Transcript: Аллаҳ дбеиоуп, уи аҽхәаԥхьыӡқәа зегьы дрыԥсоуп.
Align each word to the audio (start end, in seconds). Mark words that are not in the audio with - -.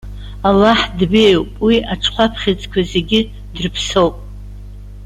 Аллаҳ 0.47 0.79
дбеиоуп, 0.97 1.51
уи 1.65 1.75
аҽхәаԥхьыӡқәа 1.93 2.81
зегьы 2.91 3.21
дрыԥсоуп. 3.53 4.15